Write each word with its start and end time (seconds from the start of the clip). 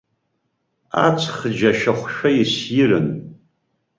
Аҵх 1.05 1.37
џьашьахәшәа 1.57 2.29
иссирын. 2.41 3.07